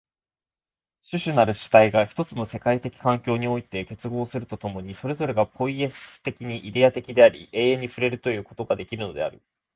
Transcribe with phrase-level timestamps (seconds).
[1.11, 9.43] 種々なる主体が一つの世界的環境において結合すると共に、それぞれがポイエシス的にイデヤ的であり、永遠に触れるということができるのである。